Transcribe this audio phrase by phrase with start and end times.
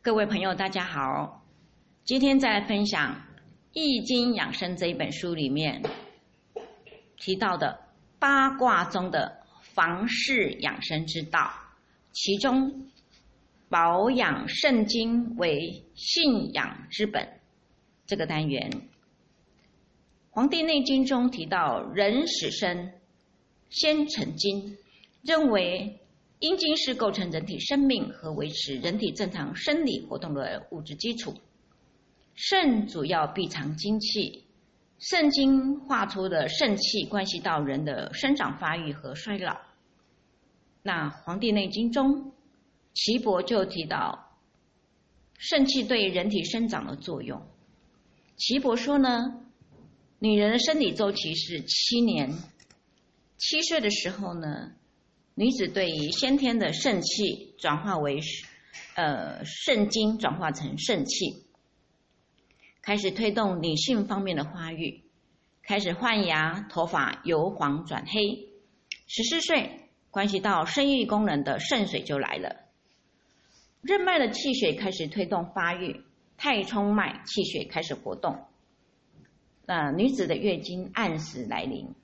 [0.00, 1.44] 各位朋友，大家好。
[2.04, 3.14] 今天再分享
[3.72, 5.82] 《易经养生》这一本书里面
[7.16, 7.80] 提到的
[8.20, 11.52] 八卦中的房事养生之道，
[12.12, 12.88] 其中
[13.68, 17.40] 保养肾经为信仰之本
[18.06, 18.70] 这个单元，
[20.30, 22.92] 《黄帝内经》中提到人始生
[23.68, 24.78] 先成精，
[25.22, 25.98] 认为。
[26.40, 31.34] 阴经是构成人体生命和维持人体正常生理活动的物质基础。
[32.34, 34.44] 肾主要闭藏精气，
[35.00, 39.58] 肾经化出的肾气关系到人的生长发育和衰老。
[40.82, 42.32] 那《黄帝内经》中，
[42.94, 44.38] 岐伯就提到
[45.36, 47.42] 肾气对人体生长的作用。
[48.36, 49.42] 岐伯说呢，
[50.20, 52.32] 女人的生理周期是七年，
[53.36, 54.74] 七岁的时候呢。
[55.38, 58.18] 女子对于先天的肾气转化为，
[58.96, 61.44] 呃，肾精转化成肾气，
[62.82, 65.04] 开始推动女性方面的发育，
[65.62, 68.48] 开始换牙，头发由黄转黑。
[69.06, 72.56] 十四岁，关系到生育功能的肾水就来了，
[73.80, 76.02] 任脉的气血开始推动发育，
[76.36, 78.44] 太冲脉气血开始活动，
[79.64, 81.94] 那女子的月经按时来临，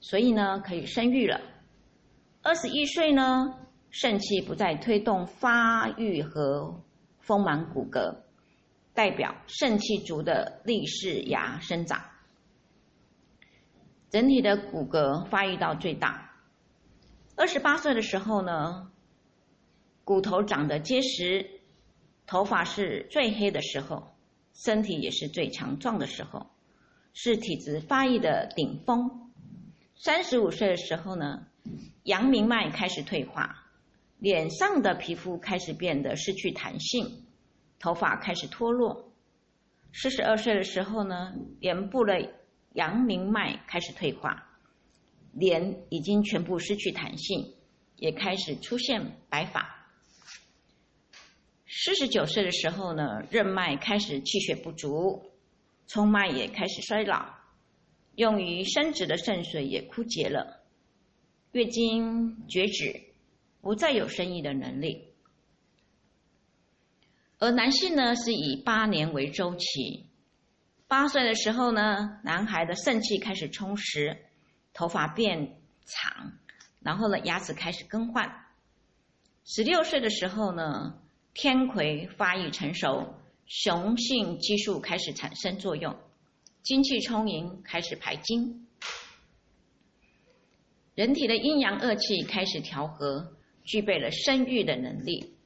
[0.00, 1.40] 所以呢，可以生育了。
[2.48, 3.58] 二十一岁呢，
[3.90, 6.82] 肾气不再推动发育和
[7.18, 8.20] 丰满骨骼，
[8.94, 12.02] 代表肾气足的立式牙生长，
[14.08, 16.32] 整体的骨骼发育到最大。
[17.36, 18.90] 二十八岁的时候呢，
[20.02, 21.60] 骨头长得结实，
[22.26, 24.14] 头发是最黑的时候，
[24.54, 26.46] 身体也是最强壮的时候，
[27.12, 29.30] 是体质发育的顶峰。
[29.96, 31.44] 三十五岁的时候呢。
[32.08, 33.66] 阳明脉开始退化，
[34.18, 37.26] 脸上的皮肤开始变得失去弹性，
[37.78, 39.12] 头发开始脱落。
[39.92, 42.32] 四十二岁的时候呢，脸部的
[42.72, 44.48] 阳明脉开始退化，
[45.34, 47.54] 脸已经全部失去弹性，
[47.96, 49.86] 也开始出现白发。
[51.66, 55.30] 四十九岁的时候呢，任脉开始气血不足，
[55.86, 57.34] 冲脉也开始衰老，
[58.14, 60.57] 用于生殖的肾水也枯竭了。
[61.52, 63.00] 月经绝止，
[63.62, 65.08] 不再有生育的能力。
[67.38, 70.06] 而男性呢，是以八年为周期。
[70.86, 74.26] 八岁的时候呢，男孩的肾气开始充实，
[74.74, 76.32] 头发变长，
[76.80, 78.44] 然后呢，牙齿开始更换。
[79.44, 80.98] 十六岁的时候呢，
[81.32, 83.14] 天葵发育成熟，
[83.46, 85.96] 雄性激素开始产生作用，
[86.62, 88.67] 精气充盈，开始排精。
[90.98, 95.38] 人体的阴阳二气开始调和，具备了生育的能力。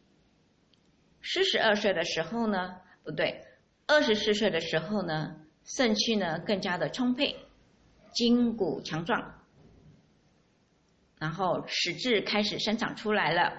[1.20, 3.44] 四十二岁的时候呢，不对，
[3.86, 7.36] 二十四岁的时候呢，肾气呢更加的充沛，
[8.14, 9.42] 筋骨强壮，
[11.18, 13.52] 然后齿质开始生长出来了，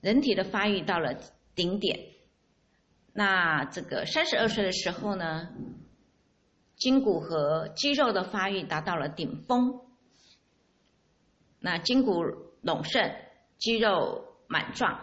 [0.00, 1.16] 人体的发育到了
[1.54, 1.96] 顶点。
[3.12, 5.48] 那这个三十二岁的时候呢？
[6.80, 9.82] 筋骨和肌肉的发育达到了顶峰，
[11.58, 12.24] 那筋骨
[12.62, 13.14] 隆盛，
[13.58, 14.98] 肌肉满壮。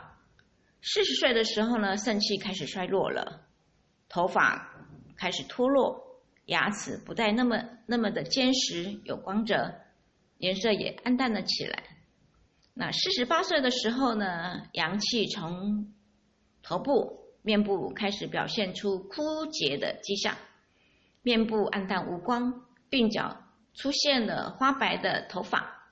[0.82, 3.46] 四十岁的时候呢，肾气开始衰弱了，
[4.10, 4.74] 头发
[5.18, 9.76] 开始脱落，牙齿不再那么那么的坚实有光泽，
[10.40, 11.84] 颜色也暗淡了起来。
[12.74, 15.94] 那四十八岁的时候呢，阳气从
[16.64, 20.36] 头部、面部开始表现出枯竭的迹象。
[21.22, 25.92] 面部暗淡无光，鬓角出现了花白的头发。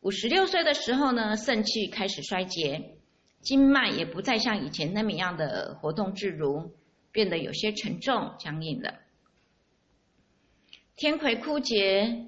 [0.00, 2.96] 五十六岁的时候呢，肾气开始衰竭，
[3.40, 6.74] 经脉也不再像以前那么样的活动自如，
[7.10, 8.94] 变得有些沉重僵硬了。
[10.96, 12.26] 天魁枯竭，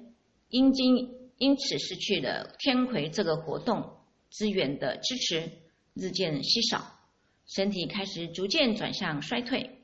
[0.49, 3.97] 阴经因此失去了天魁这个活动
[4.31, 5.51] 资源的支持，
[5.93, 6.99] 日渐稀少，
[7.45, 9.76] 身体开始逐渐转向衰退。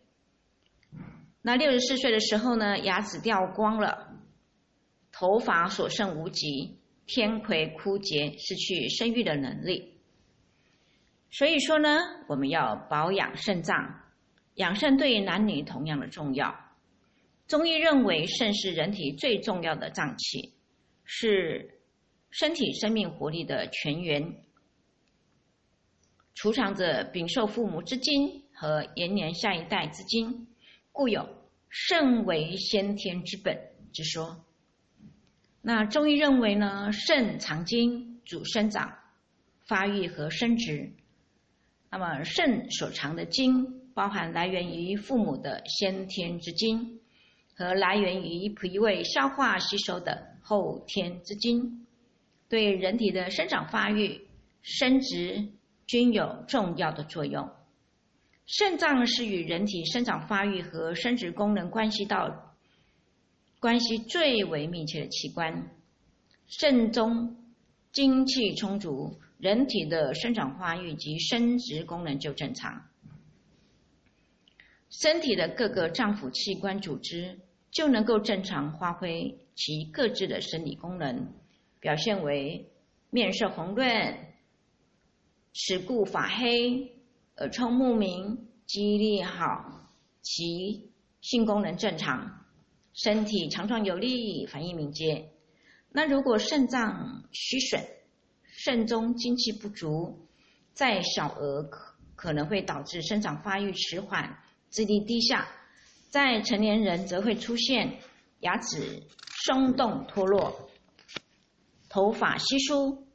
[1.46, 4.18] 那六十四岁的时候呢，牙齿掉光了，
[5.12, 10.00] 头发所剩无几，天魁枯竭，失去生育的能力。
[11.30, 12.00] 所以说呢，
[12.30, 13.76] 我们要保养肾脏，
[14.56, 16.56] 养肾对于男女同样的重要。
[17.46, 20.54] 中医认为，肾是人体最重要的脏器，
[21.04, 21.82] 是
[22.30, 24.38] 身体生命活力的泉源，
[26.36, 30.48] 储藏着禀受父母之精和延年下一代之精。
[30.94, 31.28] 故有
[31.70, 33.60] 肾为先天之本
[33.92, 34.46] 之说。
[35.62, 38.94] 那中医认为呢，肾藏精，主生长、
[39.68, 40.92] 发育和生殖，
[41.90, 47.00] 那么肾所藏的精，包含来源于父母的先天之精，
[47.56, 51.88] 和来源于脾胃消化吸收的后天之精，
[52.48, 54.28] 对人体的生长发育、
[54.62, 55.50] 生殖
[55.88, 57.50] 均有重要的作用。
[58.46, 62.54] 肾脏是与人体生长发育和生殖功能关系到
[63.60, 65.72] 关系最为密切的器官。
[66.48, 67.38] 肾中
[67.92, 72.90] 精气充足，人体的生长发育及生殖功能就正常，
[74.90, 77.40] 身体的各个脏腑器官组织
[77.72, 81.34] 就能够正常发挥其各自的生理功能，
[81.80, 82.70] 表现为
[83.10, 84.18] 面色红润、
[85.54, 86.93] 齿固发黑。
[87.38, 89.90] 耳聪目明，记忆力好，
[90.22, 92.46] 其性功能正常，
[92.94, 95.32] 身体强壮有力，反应敏捷。
[95.90, 97.84] 那如果肾脏虚损，
[98.46, 100.28] 肾中精气不足，
[100.74, 104.38] 在小儿可可能会导致生长发育迟缓，
[104.70, 105.48] 智力低下；
[106.12, 107.98] 在成年人则会出现
[108.42, 109.02] 牙齿
[109.44, 110.70] 松动脱落，
[111.90, 113.08] 头发稀疏，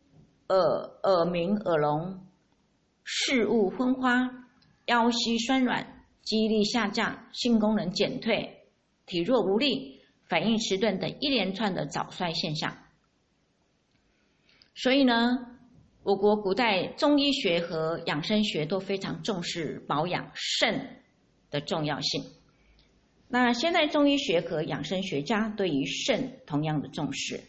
[0.49, 0.59] 耳
[1.05, 2.28] 耳鸣耳聋。
[3.11, 4.31] 视物昏花，
[4.85, 8.67] 腰膝酸软，记忆力下降，性功能减退，
[9.07, 12.77] 体弱无力，反应迟钝等一连串的早衰现象。
[14.75, 15.39] 所以呢，
[16.03, 21.03] 我国古代中医学和养生学都非常重视保养肾
[21.51, 22.23] 的重要性。
[23.27, 27.41] 那现代中医学和养生学家对于肾同样的重视，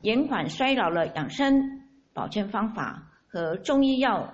[0.00, 1.60] 延缓衰老的养生
[2.14, 4.32] 保健方法和中医药。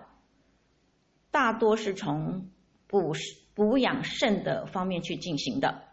[1.32, 2.48] 大多是从
[2.86, 3.12] 补
[3.54, 5.88] 补养肾的方面去进行的。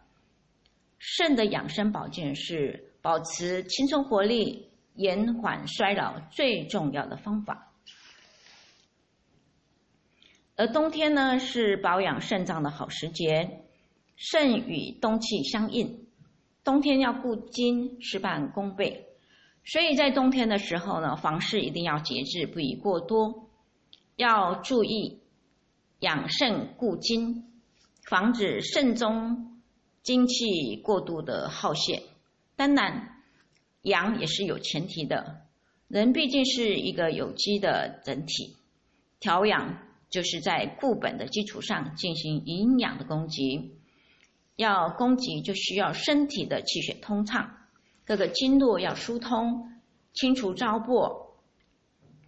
[1.00, 7.72] 肾的养生保健是保持青春活力、延缓衰老最重要的方法。
[10.58, 13.64] 而冬天呢，是保养肾脏的好时节。
[14.18, 16.06] 肾与冬气相应，
[16.66, 19.08] 冬天要固精，事半功倍。
[19.64, 23.50] 所以在冬天的时候呢，房事一定要节制，不宜过多，
[24.18, 25.22] 要注意。
[26.00, 27.46] 养肾固精，
[28.06, 29.62] 防止肾中
[30.02, 32.04] 精气过度的耗泄。
[32.56, 33.24] 当然，
[33.82, 35.42] 养也是有前提的。
[35.88, 38.56] 人毕竟是一个有机的整体，
[39.20, 39.78] 调养
[40.10, 43.78] 就是在固本的基础上进行营养的供给。
[44.56, 47.58] 要供给，就需要身体的气血通畅，
[48.06, 49.80] 各个经络要疏通，
[50.14, 51.30] 清除糟粕，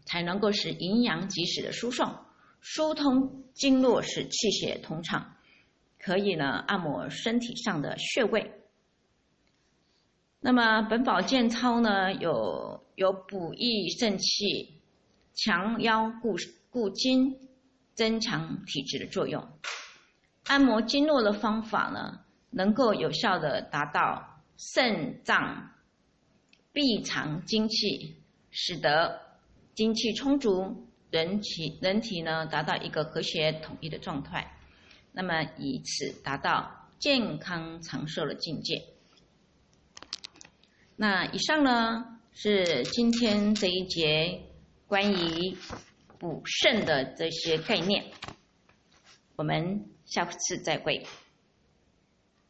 [0.05, 2.15] 才能够使营养及时的输送。
[2.61, 5.35] 疏通经络，使气血通畅，
[5.99, 8.51] 可以呢按摩身体上的穴位。
[10.39, 14.81] 那么本保健操呢，有有补益肾气、
[15.33, 16.35] 强腰固
[16.69, 17.37] 固筋、
[17.93, 19.47] 增强体质的作用。
[20.45, 22.19] 按摩经络的方法呢，
[22.49, 25.71] 能够有效的达到肾脏
[26.71, 28.15] 闭藏精气，
[28.49, 29.19] 使得
[29.75, 30.87] 精气充足。
[31.11, 34.55] 人体人体呢，达到一个和谐统一的状态，
[35.11, 38.81] 那么以此达到健康长寿的境界。
[40.95, 44.41] 那以上呢是今天这一节
[44.87, 45.57] 关于
[46.17, 48.05] 补肾的这些概念，
[49.35, 51.05] 我们下次再会。